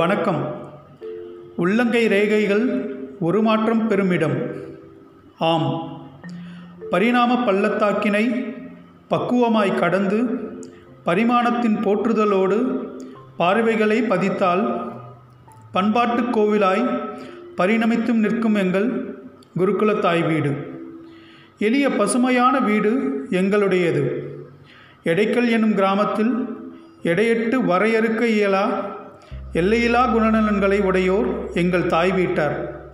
[0.00, 0.70] வணக்கம்.
[1.56, 4.50] உள்ளங்கை ரேகைகள் உருமாற்றம் பெருமிடம்
[5.38, 6.00] ஆம்.
[6.90, 8.54] பரிணாம பள்ளத்தாக்கினை
[9.10, 10.22] பக்குவமாய் கடந்து
[11.06, 12.86] பரிமாணத்தின் போற்றுதலோடு
[13.36, 14.92] பார்வைகளை பதித்தால்
[15.74, 16.98] பண்பாட்டுக் கோவிலாய்
[17.56, 19.18] பரிணமித்தும் நிற்கும் எங்கள்
[19.56, 20.52] குருகுல தாய் வீடு.
[21.58, 24.18] எளிய பசுமையான வீடு எங்களுடையது.
[25.04, 26.46] எடைக்கல் என்னும் கிராமத்தில்
[27.02, 28.98] எடையெட்டு வரையறுக்க இயலா
[29.52, 32.84] எல்லையிலா குணநலன்களை உடையோர் எங்கள் தாய் வீட்டார்.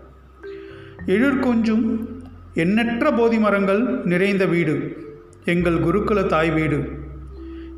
[1.06, 2.06] எழிற்கொஞ்சும்
[2.54, 4.96] எண்ணற்ற போதி மரங்கள் நிறைந்த வீடு
[5.44, 6.88] எங்கள் குருக்குல தாய் வீடு.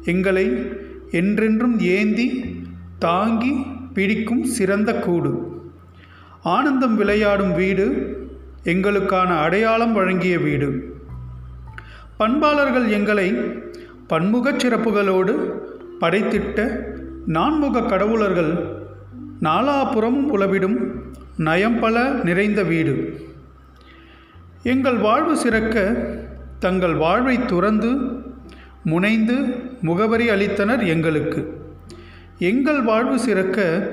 [0.05, 0.73] எங்களை
[1.11, 2.27] என்றென்றும் ஏந்தி
[2.99, 3.53] தாங்கி
[3.95, 5.63] பிடிக்கும் சிறந்த கூடு.
[6.43, 7.87] ஆனந்தம் விளையாடும் வீடு
[8.65, 10.97] எங்களுக்கான அடையாளம் வழங்கிய வீடு.
[12.19, 13.31] பண்பாளர்கள் எங்களை
[14.09, 15.53] பன்முகச் சிறப்புகளோடு
[16.01, 16.87] படைத்திட்ட
[17.27, 18.78] நான்முக கடவுளர்கள்
[19.43, 20.91] நாலாபுறமும் புலவிடும்
[21.39, 23.27] நயம்பல நிறைந்த வீடு.
[24.63, 25.95] எங்கள் வாழ்வு சிறக்க
[26.59, 27.91] தங்கள் வாழ்வை துறந்து
[28.85, 31.61] முனைந்து முகவரி அளித்தனர் எங்களுக்கு.
[32.39, 33.89] எங்கள் வாழ்வு சிறக்க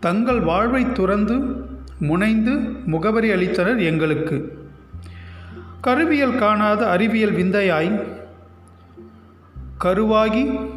[0.00, 1.38] தங்கள் வாழ்வை துறந்து
[1.98, 4.58] முனைந்து முகவரி அளித்தனர் எங்களுக்கு.
[5.80, 8.02] கருவியல் காணாத அறிவியல் விந்தையாய்
[9.84, 10.70] கருவாகி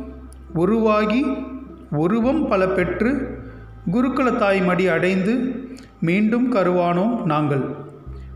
[0.53, 1.25] உருவாகி
[1.89, 3.36] உருவம் பல பெற்று
[3.91, 5.33] குருகுல தாய் மடி அடைந்து
[6.01, 7.63] மீண்டும் கருவானோம் நாங்கள்.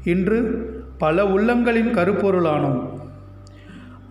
[0.03, 0.37] இன்று
[0.97, 2.89] பல உள்ளங்களின் கருப்பொருளானோம்.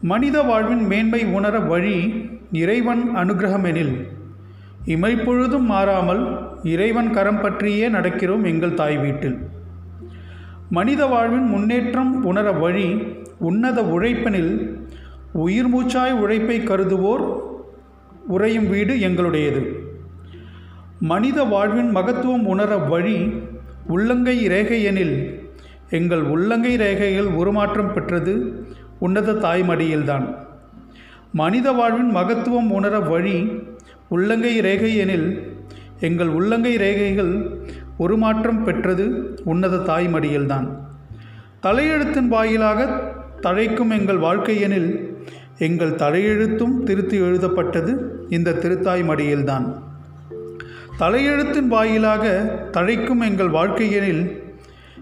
[0.03, 4.07] மனித வாழ்வின் மேன்மை உணர வழி இறைவன் அனுகிரகமெனில்.
[4.87, 9.39] இமைப்பொழுதும் மாறாமல் இறைவன் கரம் பற்றியே நடக்கிறோம் எங்கள் தாய் வீட்டில்.
[10.71, 13.03] மனித வாழ்வின் முன்னேற்றம் உணர வழி
[13.39, 14.83] உன்னத உழைப்பனில்
[15.33, 17.41] உயிர் மூச்சாய் உழைப்பை கருதுவோர்
[18.29, 19.89] உறையும் வீடு எங்களுடையது.
[21.01, 23.33] மனித வாழ்வின் மகத்துவம் உணர வழி
[23.87, 25.41] உள்ளங்கை ரேகையெனில்
[25.91, 28.65] எங்கள் உள்ளங்கை ரேகைகள் உருமாற்றம் பெற்றது
[28.99, 30.35] உன்னத தாய்மடியில்தான்.
[31.33, 33.53] மனித வாழ்வின் மகத்துவம் உணர வழி
[34.09, 35.57] உள்ளங்கை ரேகை எனில்
[36.01, 37.63] எங்கள் உள்ளங்கை ரேகைகள்
[37.99, 40.69] உருமாற்றம் பெற்றது உன்னத தாய்மடியில்தான்.
[41.63, 43.01] தலையெழுத்தின் வாயிலாக
[43.43, 45.19] தழைக்கும் எங்கள் வாழ்க்கையெனில்
[45.59, 49.89] எங்கள் தலையெழுத்தும் திருத்தி எழுதப்பட்டது இந்த திருத்தாய் மடியில்தான்
[51.01, 52.25] தலையெழுத்தின் வாயிலாக
[52.73, 54.23] தழைக்கும் எங்கள் வாழ்க்கையெனில்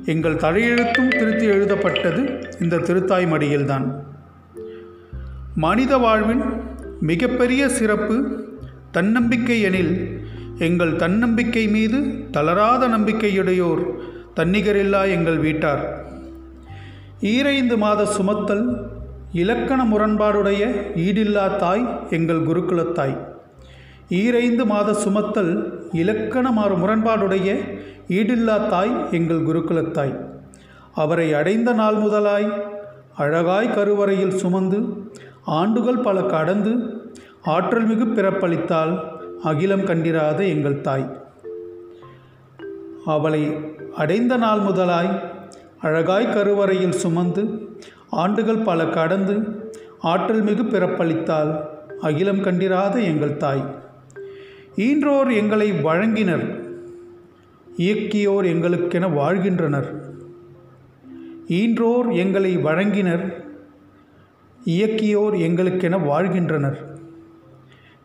[0.04, 2.20] எங்கள் தலையெழுத்தும் திருத்தி எழுதப்பட்டது
[2.60, 3.86] இந்த திருத்தாய் மடியில்தான்.
[5.54, 6.44] மனித வாழ்வின்
[7.00, 8.16] மிகப்பெரிய சிறப்பு
[8.90, 9.94] தன்னம்பிக்கை எனில்
[10.58, 11.98] எங்கள் தன்னம்பிக்கை மீது
[12.30, 13.82] தளராத நம்பிக்கையுடையோர்
[14.36, 15.82] தன்னிகரில்லா எங்கள் வீட்டார்.
[17.20, 18.64] ஈரைந்து மாத சுமத்தல்
[19.32, 20.62] இலக்கண முரண்பாடுடைய
[21.06, 23.16] ஈடில்லா தாய் எங்கள் குருகுலத்தாய்.
[24.08, 25.52] ஈரைந்து மாத சுமத்தல்
[25.92, 27.48] இலக்கண மாறு முரண்பாடுடைய
[28.08, 30.14] ஈடில்லா தாய் எங்கள் குருகுலத்தாய்
[30.94, 32.48] அவரை அடைந்த நாள் முதலாய்
[33.16, 34.78] அழகாய் கருவறையில் சுமந்து
[35.44, 36.72] ஆண்டுகள் பல கடந்து
[37.42, 38.92] ஆற்றல் மிகு பிறப்பளித்தால்
[39.44, 41.06] அகிலம் கண்டிராத எங்கள் தாய்.
[43.04, 43.56] அவளை
[43.94, 45.10] அடைந்த நாள் முதலாய்
[45.80, 47.70] அழகாய் கருவறையில் சுமந்து
[48.08, 49.66] ஆண்டுகள் பல கடந்து
[50.00, 51.68] ஆற்றல் மிகு பிறப்பளித்தால்
[52.00, 53.64] அகிலம் கண்டிராத எங்கள் தாய்.
[54.78, 56.66] ஈன்றோர் எங்களை வழங்கினர்.
[57.78, 60.14] இயக்கியோர் எங்களுக்கென வாழ்கின்றனர்.
[61.48, 63.32] ஈன்றோர் எங்களை வழங்கினர்.
[64.66, 66.98] இயக்கியோர் எங்களுக்கென வாழ்கின்றனர்.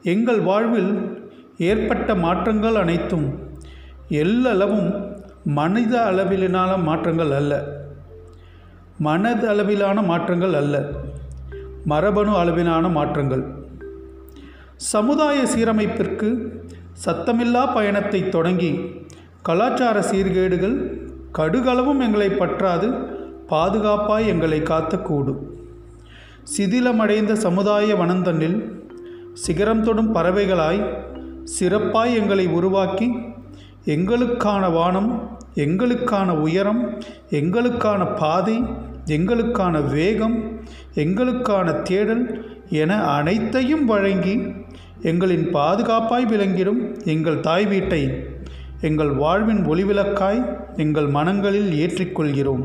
[0.03, 1.21] எங்கள் வாழ்வில்
[1.57, 3.39] ஏற்பட்ட மாற்றங்கள் அனைத்தும்
[4.09, 7.81] எல்லளவும் மனித அளவிலான மாற்றங்கள் அல்ல.
[9.03, 10.91] மனதளவிலான மாற்றங்கள் அல்ல.
[11.85, 13.62] மரபணு அளவிலான மாற்றங்கள்.
[14.77, 16.51] சமுதாய சீரமைப்பிற்கு
[17.05, 19.01] சத்தமில்லா பயணத்தை தொடங்கி
[19.41, 21.01] கலாச்சார சீர்கேடுகள்
[21.37, 22.87] கடுகளவும் எங்களை பற்றாது
[23.49, 25.41] பாதுகாப்பாய் எங்களை காத்தக்கூடும்.
[26.57, 28.81] சிதிலமடைந்த சமுதாய வனந்தனில்
[29.33, 31.01] சிகரம் தொடும் பறவைகளாய்
[31.59, 33.07] சிறப்பாய் எங்களை உருவாக்கி
[33.85, 36.99] எங்களுக்கான வானம் எங்களுக்கான உயரம்
[37.29, 38.63] எங்களுக்கான பாதை
[39.05, 40.61] எங்களுக்கான வேகம்
[40.95, 44.62] எங்களுக்கான தேடல் என அனைத்தையும் வழங்கி
[45.03, 48.01] எங்களின் பாதுகாப்பாய் விளங்கிடும் எங்கள் தாய் வீட்டை.
[48.81, 50.41] எங்கள் வாழ்வின் ஒளிவிளக்காய்
[50.77, 52.63] எங்கள் மனங்களில் ஏற்றிக்கொள்கிறோம்.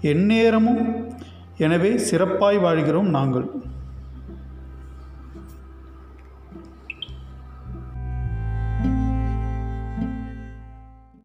[0.00, 0.82] எந்நேரமும்
[1.58, 3.46] எனவே சிறப்பாய் வாழ்கிறோம் நாங்கள்.